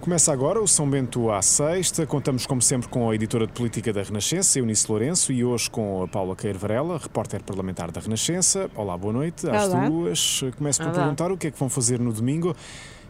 [0.00, 2.06] Começa agora o São Bento à sexta.
[2.06, 6.02] Contamos, como sempre, com a editora de política da Renascença, Eunice Lourenço, e hoje com
[6.02, 8.70] a Paula Queiro Varela, repórter parlamentar da Renascença.
[8.74, 9.88] Olá, boa noite às Olá.
[9.88, 10.44] duas.
[10.58, 10.98] Começo por Olá.
[10.98, 12.54] perguntar o que é que vão fazer no domingo.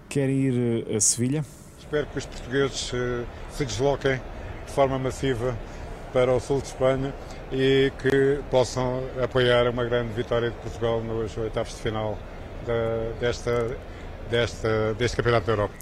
[0.09, 1.45] Querem ir eh, a Sevilha?
[1.79, 4.21] Espero que os portugueses eh, se desloquem
[4.67, 5.57] de forma massiva
[6.13, 7.13] para o sul de Espanha
[7.51, 12.17] e que possam apoiar uma grande vitória de Portugal nos oitavos de final
[12.65, 13.77] da- desta,
[14.31, 15.75] desta, deste Campeonato da Europa.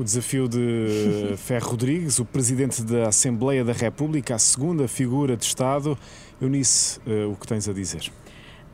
[0.00, 5.44] O desafio de Ferro Rodrigues, o presidente da Assembleia da República, a segunda figura de
[5.44, 5.96] Estado.
[6.40, 8.10] Eunice, eh, o que tens a dizer?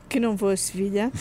[0.07, 1.11] que não vou a Sevilha,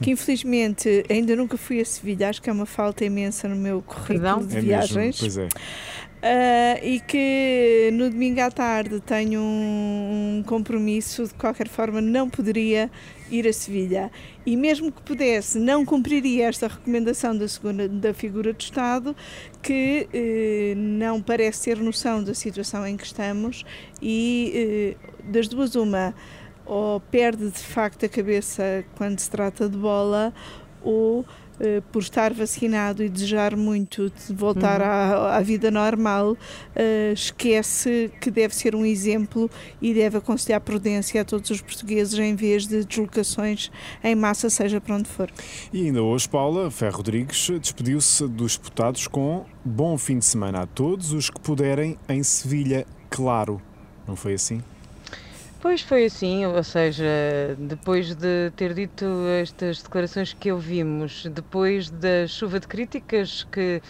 [0.00, 3.82] que infelizmente ainda nunca fui a Sevilha, acho que é uma falta imensa no meu
[3.82, 4.46] currículo Perdão?
[4.46, 4.96] de é viagens.
[4.96, 5.20] mesmo?
[5.20, 5.48] Pois é.
[6.24, 12.30] Ah, e que no domingo à tarde tenho um, um compromisso, de qualquer forma não
[12.30, 12.88] poderia
[13.28, 14.08] ir a Sevilha.
[14.46, 19.16] E mesmo que pudesse, não cumpriria esta recomendação da segunda da figura de Estado,
[19.60, 23.64] que eh, não parece ter noção da situação em que estamos
[24.00, 26.14] e eh, das duas uma
[26.64, 30.32] ou perde de facto a cabeça quando se trata de bola
[30.84, 31.24] ou
[31.92, 36.36] por estar vacinado e desejar muito de voltar à, à vida normal,
[36.74, 42.18] eh, esquece que deve ser um exemplo e deve aconselhar prudência a todos os portugueses
[42.18, 43.70] em vez de deslocações
[44.02, 45.30] em massa, seja para onde for.
[45.72, 50.66] E ainda hoje, Paula Ferro Rodrigues despediu-se dos deputados com bom fim de semana a
[50.66, 53.60] todos os que puderem em Sevilha, claro.
[54.06, 54.60] Não foi assim?
[55.62, 57.04] Pois foi assim, ou seja,
[57.56, 59.04] depois de ter dito
[59.40, 63.80] estas declarações que ouvimos, depois da chuva de críticas que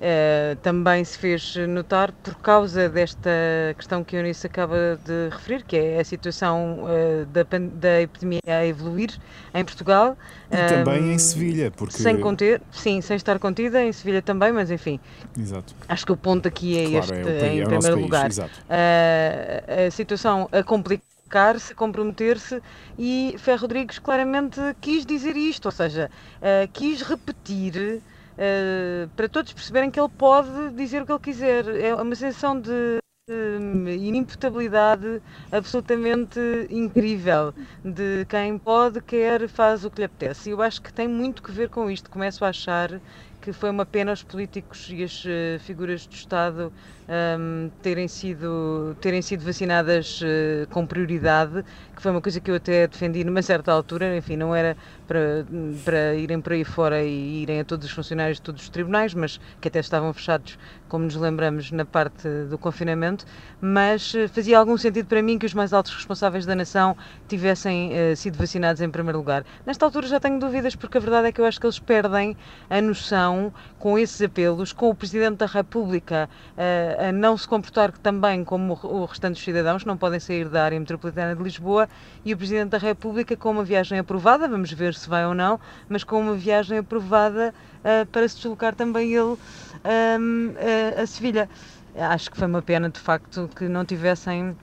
[0.00, 3.28] eh, também se fez notar por causa desta
[3.76, 7.42] questão que a Eunice acaba de referir, que é a situação eh, da,
[7.74, 9.10] da epidemia a evoluir
[9.52, 10.16] em Portugal.
[10.50, 11.98] E também em Sevilha, porque.
[11.98, 14.98] Sem conter, sim, sem estar contida, em Sevilha também, mas enfim,
[15.38, 15.74] Exato.
[15.88, 18.26] acho que o ponto aqui é Claro, este, é país- em é primeiro país, lugar.
[18.30, 18.60] exato.
[18.70, 22.62] a, a situação a complicar-se, a comprometer-se
[22.98, 26.10] e Ferro Rodrigues claramente quis dizer isto, ou seja,
[26.40, 28.02] eh, quis repetir
[28.36, 31.66] eh, para todos perceberem que ele pode dizer o que ele quiser.
[31.80, 32.98] É uma sensação de
[33.28, 35.20] eh, inimputabilidade
[35.52, 37.52] absolutamente incrível
[37.84, 40.48] de quem pode, quer, faz o que lhe apetece.
[40.48, 42.08] E eu acho que tem muito que ver com isto.
[42.10, 43.00] Começo a achar
[43.48, 46.70] que foi uma pena os políticos e as eh, figuras do Estado
[47.08, 51.62] ahm, terem, sido, terem sido vacinadas eh, com prioridade,
[51.96, 54.76] que foi uma coisa que eu até defendi numa certa altura, enfim, não era
[55.08, 55.46] para,
[55.84, 59.14] para irem por aí fora e irem a todos os funcionários de todos os tribunais,
[59.14, 60.58] mas que até estavam fechados,
[60.88, 63.24] como nos lembramos, na parte do confinamento,
[63.60, 66.94] mas eh, fazia algum sentido para mim que os mais altos responsáveis da nação
[67.26, 69.44] tivessem eh, sido vacinados em primeiro lugar.
[69.64, 72.36] Nesta altura já tenho dúvidas, porque a verdade é que eu acho que eles perdem
[72.68, 77.92] a noção, com esses apelos, com o Presidente da República eh, a não se comportar
[77.92, 81.88] também como o restante dos cidadãos, não podem sair da área metropolitana de Lisboa,
[82.24, 85.58] e o Presidente da República com uma viagem aprovada, vamos ver se vai ou não,
[85.88, 87.54] mas com uma viagem aprovada
[87.84, 89.36] eh, para se deslocar também ele
[89.84, 90.54] ahm,
[90.98, 91.48] a- a Sevilha.
[91.94, 94.56] Acho que foi uma pena, de facto, que não tivessem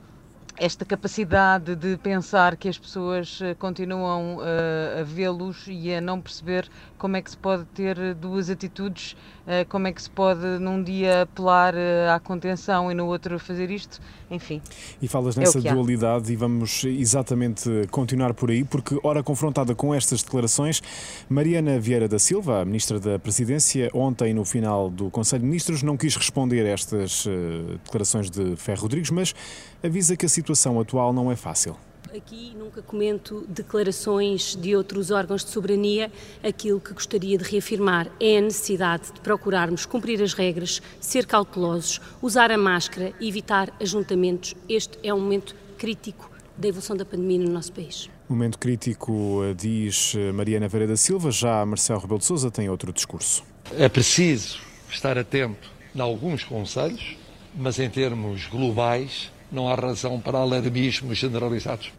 [0.57, 6.21] esta capacidade de pensar que as pessoas eh, continuam eh, a vê-los e a não
[6.21, 6.69] perceber
[7.05, 10.81] como é que se pode ter duas atitudes, eh, como é que se pode num
[10.81, 14.01] dia apelar eh, à contenção e no outro fazer isto,
[14.31, 14.59] enfim.
[14.99, 15.71] E falas É nessa há.
[15.71, 20.81] dualidade e vamos exatamente continuar por aí, porque, ora confrontada com estas declarações,
[21.29, 25.83] Mariana Vieira da Silva, a Ministra da Presidência, ontem no final do Conselho de Ministros,
[25.83, 29.35] não quis responder a estas eh, declarações de Ferro Rodrigues, mas
[29.83, 31.77] avisa que a situação atual não é fácil.
[32.13, 36.11] Aqui nunca comento declarações de outros órgãos de soberania.
[36.43, 41.99] Aquilo que gostaria de reafirmar é a necessidade de procurarmos cumprir as regras, ser cautelosos,
[42.21, 44.55] usar a máscara e evitar ajuntamentos.
[44.69, 48.09] Este é um momento crítico da evolução da pandemia no nosso país.
[48.29, 52.93] Momento crítico, eh, diz eh, Mariana da Silva, já Marcelo Rebelo de Sousa tem outro
[52.93, 53.43] discurso.
[53.77, 57.17] É preciso estar atento em alguns conselhos,
[57.53, 61.91] mas em termos globais não há razão para alarmismos generalizados.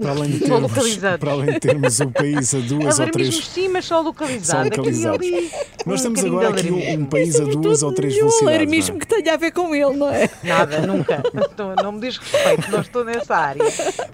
[0.00, 3.68] Para além de termos, para além de termos o país a duas ou três sim,
[3.68, 4.68] mas só localizado.
[4.94, 5.50] Só ali,
[5.86, 7.02] um Nós temos agora aqui um, alarmismo.
[7.02, 8.56] um país a duas ou três nenhum velocidades.
[8.56, 9.00] alarmismo não é?
[9.00, 10.30] que tenha a ver com ele, não é?
[10.44, 11.22] Nada, nunca.
[11.58, 13.64] Não, não me diz respeito, não estou nessa área.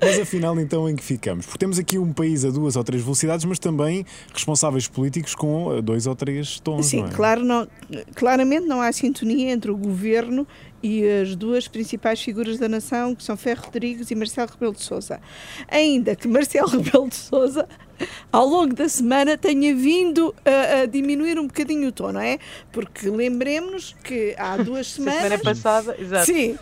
[0.01, 1.45] Mas afinal, então, em que ficamos?
[1.45, 5.77] Porque temos aqui um país a duas ou três velocidades, mas também responsáveis políticos com
[5.77, 7.11] eh, dois ou três tons, Sim, não é?
[7.11, 7.69] claro, não,
[8.15, 10.47] claramente não há sintonia entre o governo
[10.83, 14.83] e as duas principais figuras da nação, que são Ferro Rodrigues e Marcelo Rebelo de
[14.83, 15.19] Sousa.
[15.75, 17.69] Ainda que Marcelo Rebelo de Sousa
[18.33, 22.39] ao longo da semana tenha vindo a, a diminuir um bocadinho o tom, não é?
[22.73, 25.23] Porque lembremos que há duas semanas.
[25.23, 26.27] semana passada, exato.
[26.27, 26.59] Sim,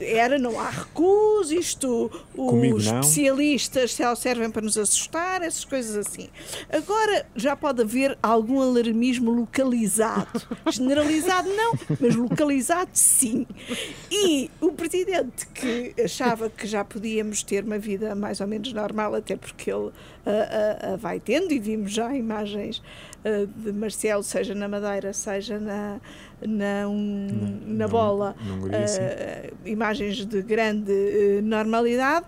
[0.00, 3.00] era não há recuso, isto, Comigo os não.
[3.00, 6.28] especialistas só servem para nos assustar, essas coisas assim.
[6.70, 10.46] Agora já pode haver algum alarmismo localizado.
[10.70, 13.46] Generalizado não, mas localizado sim.
[14.10, 19.14] E o presidente que achava que já podíamos ter uma vida mais ou menos normal,
[19.14, 19.90] até porque ele
[20.98, 22.82] vai tendo, e vimos já imagens
[23.24, 26.00] ah, de Marcelo, seja na Madeira, seja na,
[26.46, 29.00] na, um- na na- bola, na Hungria, sim.
[29.02, 32.26] ah, imagens de grande eh, normalidade.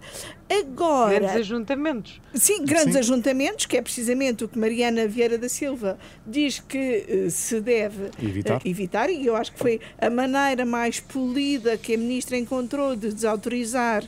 [0.50, 2.20] Agora, Grandes ajuntamentos.
[2.32, 2.98] Sim, grandes Sim.
[3.00, 8.08] ajuntamentos, que é precisamente o que Mariana Vieira da Silva diz que eh, se deve
[8.22, 8.62] Evitar.
[8.64, 12.96] eh, evitar, e eu acho que foi a maneira mais polida que a Ministra encontrou
[12.96, 14.04] de desautorizar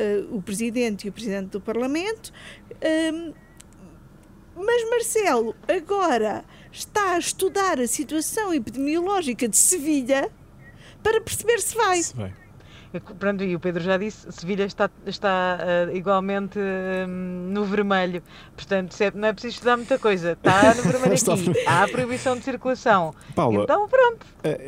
[0.00, 2.32] eh, o Presidente e o Presidente do Parlamento.
[2.82, 3.32] Ahm,
[4.56, 10.30] mas Marcelo agora está a estudar a situação epidemiológica de Sevilha
[11.02, 12.02] para perceber se vai.
[12.02, 12.32] Se vai.
[13.20, 18.20] Pronto, e o Pedro já disse, Sevilha está, está ah, igualmente hum, no vermelho.
[18.56, 20.32] Portanto, se é- não é preciso estudar muita coisa.
[20.32, 21.64] Está no vermelho aqui.
[21.68, 23.14] Há a proibição de circulação.
[23.34, 24.26] Paula, Então, pronto.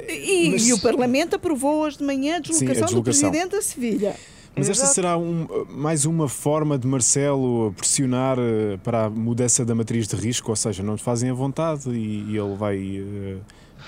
[0.08, 3.00] E, Mas- e o Parlamento aprovou hoje de manhã a deslocação, deslocação.
[3.00, 4.14] do Presidente a Sevilha.
[4.54, 9.75] Mas esta será um- mais uma forma de Marcelo pressionar eh, para a mudança da
[9.75, 13.37] matriz de risco, ou seja, não te fazem a vontade e, e ele vai, eh,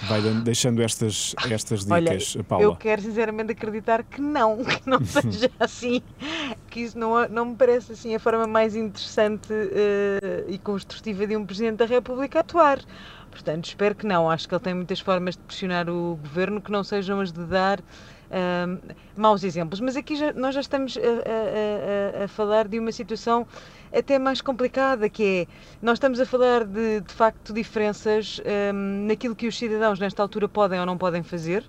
[0.09, 2.37] vai deixando estas, estas Olha, dicas.
[2.49, 2.65] Paula.
[2.65, 6.01] eu quero sinceramente acreditar que não, que não seja assim,
[6.71, 11.37] que isso não, não me parece assim a forma mais interessante eh, e construtiva de
[11.37, 12.81] um Presidente da República atuar.
[13.31, 14.31] Portanto, espero que não.
[14.31, 17.45] Acho que ele tem muitas formas de pressionar o governo que não sejam as de
[17.45, 17.81] dar
[18.35, 18.79] ahm,
[19.17, 19.81] maus exemplos.
[19.81, 23.47] Mas aqui já- nós já estamos a, a- a- falar de uma situação
[23.93, 25.47] até mais complicada, que é,
[25.81, 30.49] nós estamos a falar de, de facto, diferenças ahm, naquilo que os cidadãos nesta altura
[30.49, 31.65] podem ou não podem fazer,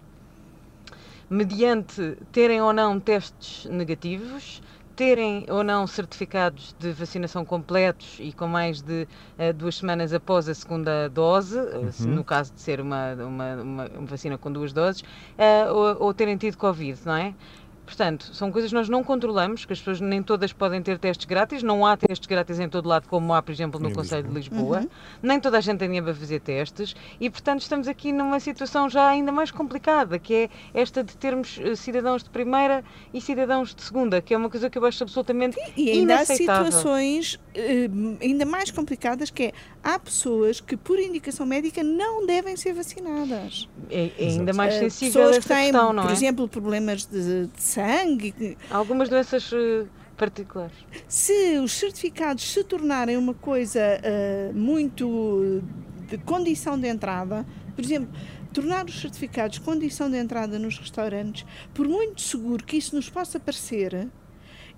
[1.30, 4.62] mediante terem ou não testes negativos,
[4.96, 9.08] terem ou não certificados de vacinação completos e com mais de
[9.38, 13.56] eh, duas semanas após a segunda dose, eh, se no caso de ser uma, uma,
[13.62, 15.04] uma- vacina com duas doses,
[15.38, 17.36] eh, ou, ou terem tido Covid, não é?
[17.86, 21.26] Portanto, são coisas que nós não controlamos, que as pessoas nem todas podem ter testes
[21.26, 24.28] grátis, não há testes grátis em todo lado, como há, por exemplo, no Em Conselho
[24.28, 24.80] de Lisboa.
[24.80, 24.92] Lisboa,
[25.22, 28.90] nem toda a gente tem dinheiro para fazer testes, e portanto estamos aqui numa situação
[28.90, 32.84] já ainda mais complicada, que é esta de termos eh, cidadãos de primeira
[33.14, 36.24] e cidadãos de segunda, que é uma coisa que eu acho absolutamente E ainda há
[36.24, 36.66] inaceitável.
[36.72, 37.90] situações eh,
[38.22, 39.52] ainda mais complicadas que é,
[39.84, 43.70] há pessoas que por indicação médica não devem ser vacinadas.
[43.90, 46.14] É, é ainda mais sensível pessoas essa que têm, questão, não por é?
[46.14, 48.58] exemplo, problemas de, de sangue.
[48.70, 49.86] Algumas doenças eh,
[50.16, 50.76] particulares.
[51.08, 55.62] Se os certificados se tornarem uma coisa eh, muito
[56.08, 57.46] de condição de entrada,
[57.76, 58.10] por exemplo,
[58.54, 63.40] tornar os certificados condição de entrada nos restaurantes, por muito seguro que isso nos possa
[63.40, 64.08] parecer,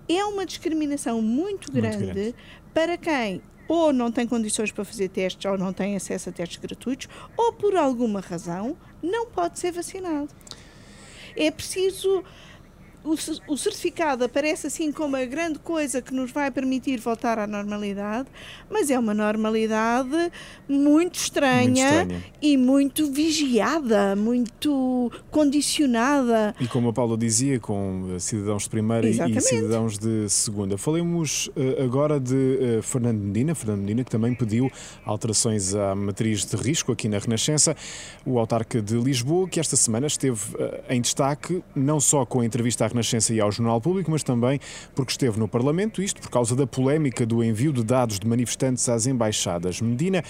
[0.08, 2.34] é uma discriminação muito grande, grande.
[2.74, 6.56] para quem ou não tem condições para fazer testes ou não tem acesso a testes
[6.56, 7.06] gratuitos,
[7.36, 10.30] ou por alguma razão não pode ser vacinado.
[11.36, 12.24] É preciso.
[13.04, 17.38] O, ce- o certificado aparece assim como a grande coisa que nos vai permitir voltar
[17.38, 18.28] à normalidade,
[18.68, 20.30] mas é uma normalidade
[20.68, 21.78] muito estranha, Muito
[22.14, 22.24] estranha.
[22.42, 26.54] e muito vigiada, muito condicionada.
[26.60, 29.42] E como a Paula dizia, com eh, cidadãos de primeira e- e Exatamente.
[29.44, 30.76] cidadãos de segunda.
[30.76, 34.70] Falemos eh, agora de eh, Fernando Medina, Fernando Medina que também pediu
[35.04, 37.76] alterações à matriz de risco aqui na Renascença,
[38.26, 40.40] o autarca de Lisboa, que esta semana esteve
[40.88, 44.58] em destaque, não só com a entrevista à Renascença e ao Jornal Público, mas também
[44.94, 48.88] porque esteve no Parlamento, isto por causa da polémica do envio de dados de manifestantes
[48.88, 49.80] às embaixadas.
[49.80, 50.24] Medina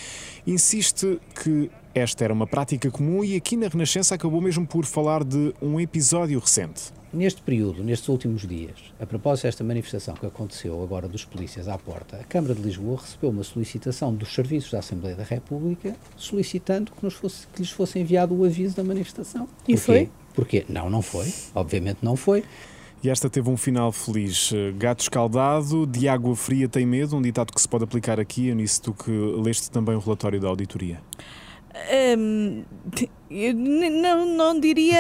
[0.47, 5.25] insiste que esta era uma prática comum e aqui na Renascença acabou mesmo por falar
[5.25, 6.93] de um episódio recente.
[7.11, 11.79] Neste período, nestes últimos dias, a propósito desta manifestação que aconteceu agora dos polícias à
[11.79, 16.93] porta, a Câmara de Lisboa recebeu uma solicitação dos serviços da Assembleia da República solicitando
[16.93, 19.49] que, nos fosse, que lhes fosse enviado o aviso da manifestação.
[19.67, 19.77] E Porquê?
[19.79, 20.11] foi?
[20.39, 20.65] Porquê?
[20.69, 21.35] Não, não foi.
[21.53, 22.45] Obviamente não foi.
[23.03, 24.53] E esta teve um final feliz.
[24.77, 28.47] Gato escaldado, de água fria tem medo, um ditado que se pode aplicar aqui.
[28.47, 31.03] Eu nisso tu que leste também o relatório da auditoria.
[32.17, 32.63] Hum,
[33.29, 34.97] eu não, não diria.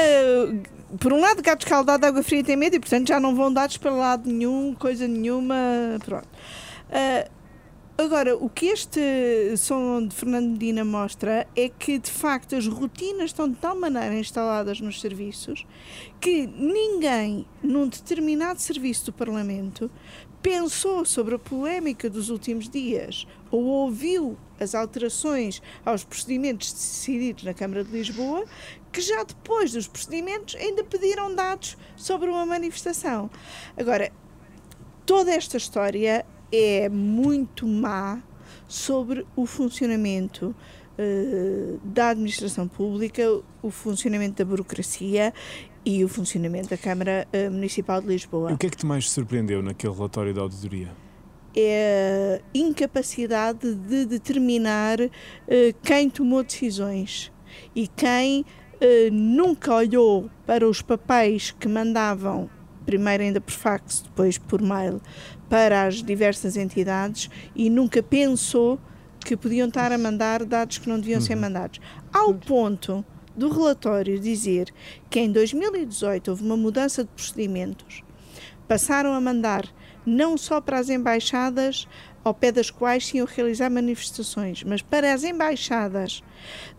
[0.98, 3.76] Por um lado, gato escaldado, água fria tem medo e, portanto, já não vão dados
[3.76, 5.54] para lado nenhum, coisa nenhuma.
[6.04, 6.26] Pronto.
[6.90, 7.28] Ah,
[8.00, 9.00] Agora, o que este
[9.56, 14.14] som de Fernando Medina mostra é que, de facto, as rotinas estão de tal maneira
[14.14, 15.66] instaladas nos serviços
[16.20, 19.90] que ninguém, num determinado serviço do Parlamento,
[20.40, 27.52] pensou sobre a polémica dos últimos dias ou ouviu as alterações aos procedimentos decididos na
[27.52, 28.44] Câmara de Lisboa,
[28.92, 33.28] que já depois dos procedimentos ainda pediram dados sobre uma manifestação.
[33.76, 34.12] Agora,
[35.04, 38.22] toda esta história é muito má
[38.66, 40.54] sobre o funcionamento
[40.98, 43.22] uh, da administração pública,
[43.62, 45.32] o funcionamento da burocracia
[45.84, 48.52] e o funcionamento da Câmara uh, Municipal de Lisboa.
[48.52, 50.90] O que é que te mais surpreendeu naquele relatório da auditoria?
[51.56, 55.10] É a incapacidade de determinar uh,
[55.82, 57.32] quem tomou decisões
[57.74, 58.44] e quem
[59.10, 62.48] nunca olhou para os papéis que mandavam
[62.88, 64.98] primeiro ainda por fax, depois por mail,
[65.46, 68.80] para as diversas entidades e nunca pensou
[69.20, 71.26] que podiam estar a mandar dados que não deviam uhum.
[71.26, 71.78] ser mandados.
[72.10, 73.04] Ao ponto
[73.36, 74.72] do relatório dizer
[75.10, 78.02] que em 2018 houve uma mudança de procedimentos,
[78.66, 79.68] passaram a mandar
[80.06, 81.86] não só para as embaixadas
[82.28, 86.22] ao pé das quais se iam realizar manifestações, mas para as embaixadas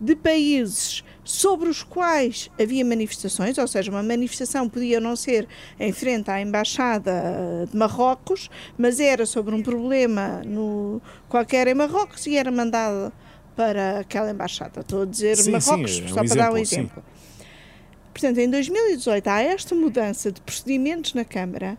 [0.00, 5.46] de países sobre os quais havia manifestações, ou seja, uma manifestação podia não ser
[5.78, 12.26] em frente à embaixada de Marrocos, mas era sobre um problema no qualquer em Marrocos
[12.26, 13.12] e era mandada
[13.54, 14.80] para aquela embaixada.
[14.80, 17.02] Estou a dizer sim, Marrocos sim, é um só para dar um exemplo.
[17.06, 17.44] Sim.
[18.12, 21.78] Portanto, em 2018 há esta mudança de procedimentos na Câmara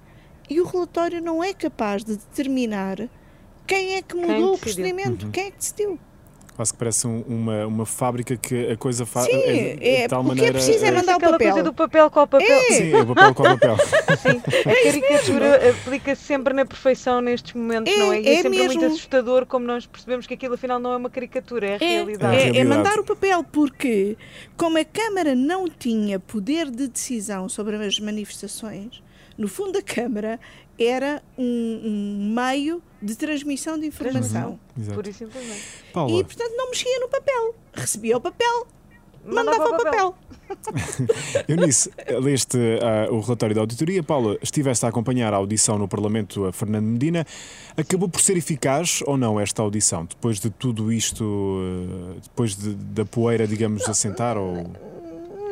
[0.49, 3.09] e o relatório não é capaz de determinar
[3.71, 5.31] quem é que mudou o procedimento, uhum.
[5.31, 5.97] quem é que decidiu.
[6.57, 10.07] Quase que parece um, uma, uma fábrica que a coisa faz Sim, é, de, é,
[10.09, 10.51] tal maneira.
[10.51, 11.39] O que é preciso é mandar o papel.
[11.39, 12.47] coisa do papel com o papel.
[12.51, 12.71] É.
[12.73, 13.77] Sim, é o papel com o papel.
[14.19, 18.21] Sim, a caricatura aplica-se sempre na perfeição nestes momentos, é, não é?
[18.21, 18.73] E é, é sempre mesmo...
[18.73, 22.35] muito assustador como nós percebemos que aquilo afinal não é uma caricatura, é a realidade.
[22.35, 24.17] É, é mandar o papel, porque
[24.57, 29.01] como a Câmara não tinha poder de decisão sobre as manifestações,
[29.37, 30.37] no fundo a Câmara
[30.85, 34.59] era um, um meio de transmissão de informação.
[34.77, 34.93] Uhum.
[34.93, 35.23] Por isso.
[35.23, 37.55] E, portanto, não mexia no papel.
[37.73, 38.67] Recebia o papel,
[39.25, 40.15] mandava, mandava o papel.
[41.47, 41.89] Eunice,
[42.21, 44.03] leste uh, o relatório da auditoria.
[44.03, 47.25] Paula, estiveste a acompanhar a audição no Parlamento a Fernando Medina.
[47.77, 50.05] Acabou por ser eficaz ou não esta audição?
[50.05, 54.37] Depois de tudo isto, uh, depois de, da poeira, digamos, assentar?
[54.37, 54.90] Ou...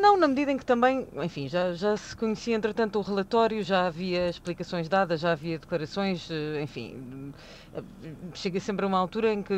[0.01, 3.87] Não, na medida em que também, enfim, já, já se conhecia entretanto o relatório, já
[3.87, 7.33] havia explicações dadas, já havia declarações, eh, enfim,
[7.73, 7.83] eh,
[8.33, 9.53] chega sempre a uma altura em que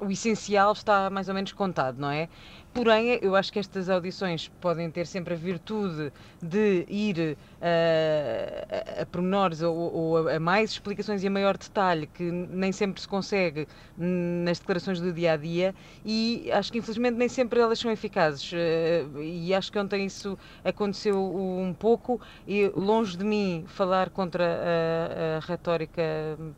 [0.00, 2.28] o essencial está mais ou menos contado, não é?
[2.74, 6.10] Porém, eu acho que estas audições podem ter sempre a virtude
[6.42, 12.06] de ir uh, a, a pormenores ou, ou a, mais explicações e a maior detalhe
[12.06, 15.74] que nem sempre se consegue nas declarações do dia a dia.
[16.02, 18.50] E acho que infelizmente nem sempre elas são eficazes.
[18.52, 22.18] Uh, e acho que ontem isso aconteceu um pouco.
[22.48, 26.02] E longe de mim falar contra a, a retórica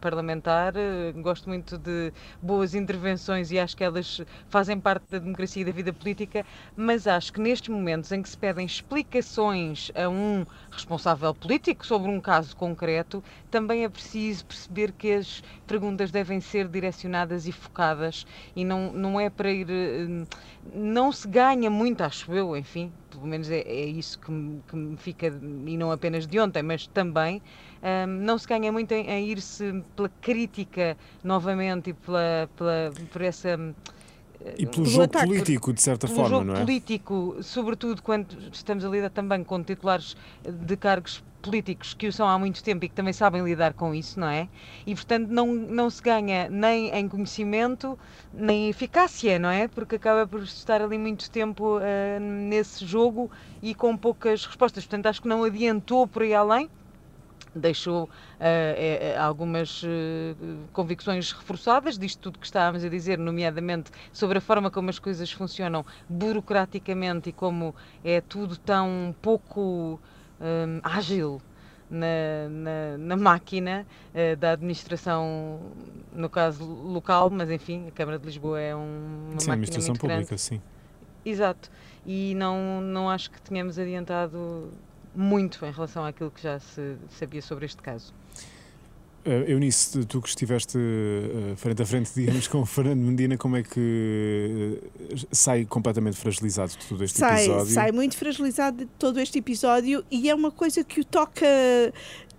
[0.01, 5.63] parlamentar, uh, gosto muito de boas intervenções e acho que elas fazem parte da democracia
[5.63, 6.45] e da vida política política,
[6.77, 12.11] mas acho que nestes momentos em que se pedem explicações a um responsável político sobre
[12.11, 18.27] um caso concreto, também é preciso perceber que as perguntas devem ser direcionadas e focadas
[18.55, 19.67] e não, não é para ir.
[19.71, 20.27] Eh,
[20.63, 24.77] não se ganha muito, acho eu, enfim, pelo menos é, é isso que me, que
[24.77, 27.43] me, fica, e não apenas de ontem, mas também.
[27.83, 32.95] Um, ehm, não se ganha muito em, em ir-se pela crítica novamente e pela, pela,
[33.11, 33.57] por essa
[34.59, 36.61] e pelo jogo ataque, político, de certa pelo forma, jogo não é?
[36.61, 42.27] político, sobretudo quando estamos a lidar também com titulares de cargos políticos que o são
[42.27, 44.49] há muito tempo e que também sabem lidar com isso, não é?
[44.87, 47.99] E portanto não, não se ganha nem em conhecimento,
[48.33, 49.69] nem em eficácia, não é?
[49.69, 53.31] Porque acaba por estar ali muito tempo uh, nesse jogo
[53.63, 54.85] e com poucas respostas.
[54.85, 56.71] Portanto, acho que não adiantou por aí além
[57.55, 59.87] deixou uh, algumas uh,
[60.73, 65.31] convicções reforçadas disto tudo que estávamos a dizer, nomeadamente sobre a forma como as coisas
[65.31, 70.01] funcionam burocraticamente e como é tudo tão pouco
[70.41, 71.41] um, ágil
[71.91, 75.61] na, na, na máquina uh, da administração,
[76.13, 79.95] no caso local, mas enfim, a Câmara de Lisboa é um, uma sim, máquina administração
[79.95, 80.41] pública, grande.
[80.41, 80.61] sim.
[81.25, 81.71] Exato.
[82.07, 84.71] E não, não acho que tenhamos adiantado
[85.15, 88.13] muito em relação àquilo que já se sabia sobre este caso.
[89.27, 93.57] Uh, Eunice, tu que estiveste uh, frente a frente, digamos, com o Fernando Medina, como
[93.57, 97.73] é que uh, sai completamente fragilizado de todo este sai, episódio?
[97.73, 101.47] Sai muito fragilizado de todo este episódio e é uma coisa que o toca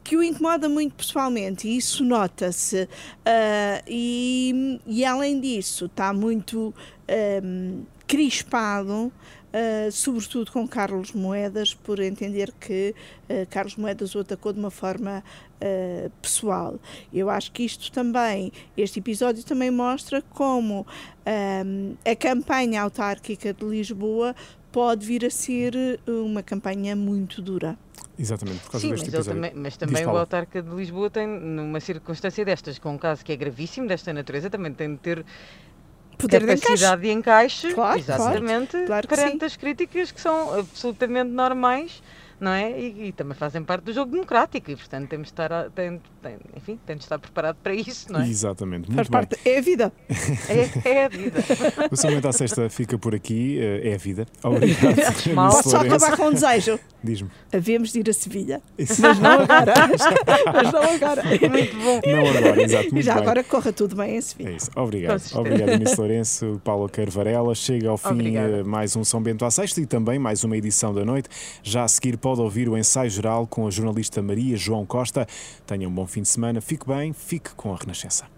[0.04, 2.84] que o incomoda muito pessoalmente, e isso nota-se.
[2.84, 6.72] Uh, e, e, além disso, está muito
[7.44, 9.12] um, crispado.
[9.56, 12.94] Uh, sobretudo com Carlos Moedas, por entender que
[13.30, 15.24] uh, Carlos Moedas o atacou de uma forma
[15.62, 16.78] uh, pessoal.
[17.14, 20.86] Eu acho que isto também, este episódio também mostra como
[21.26, 24.36] um, a campanha autárquica de Lisboa
[24.74, 27.78] pode vir a ser uma campanha muito dura.
[28.20, 29.42] Exatamente, por causa Sim, deste mas, episódio.
[29.42, 33.32] Também, mas também o autarca de Lisboa tem, numa circunstância destas, com um caso que
[33.32, 35.26] é gravíssimo desta natureza, também tem de ter
[36.18, 39.46] Poder capacidade de encaixe, de encaixe claro, exatamente, claro, claro perante sim.
[39.46, 42.02] as críticas que são absolutamente normais
[42.40, 42.72] não é?
[42.80, 46.38] E, e, também fazem parte do jogo democrático e, portanto, temos de estar, tem, tem,
[46.58, 48.28] enfim, temos de estar preparado para isso, não é?
[48.28, 49.12] Exatamente, muito Faz bem.
[49.12, 49.94] parte, é a vida.
[50.50, 51.44] É, é a vida.
[51.92, 54.26] O Samento à Sexta fica por aqui, eh, é a vida.
[54.44, 54.96] Obrigado.
[55.36, 56.80] Posso só acabar com um desejo?
[57.04, 57.30] Diz-me.
[57.54, 58.62] Havemos de ir a Sevilha.
[58.78, 59.02] Isso.
[59.02, 59.74] Mas não agora.
[60.54, 61.24] Mas não agora.
[61.24, 62.02] Muito bom.
[62.06, 62.84] Não agora, exato.
[62.86, 63.24] Muito e já bem.
[63.24, 64.50] agora corra tudo bem em Sevilha.
[64.50, 64.72] É isso.
[64.76, 65.22] Obrigado.
[65.36, 67.54] Obrigado, Inês Lourenço, Paulo Queiro Varela.
[67.54, 68.64] Chega ao fim Obrigada.
[68.64, 71.30] mais um São Bento à Sexta e também mais uma edição da noite.
[71.62, 75.28] Já a seguir pode ouvir o ensaio geral com a jornalista Maria João Costa.
[75.68, 76.62] Tenha um bom fim de semana.
[76.62, 78.35] Fique bem, fique com a Renascença.